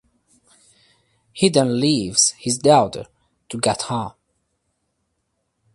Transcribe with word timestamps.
He 1.31 1.49
then 1.49 1.79
leaves 1.79 2.31
his 2.31 2.57
daughter 2.57 3.05
to 3.49 3.57
Gautham. 3.59 4.15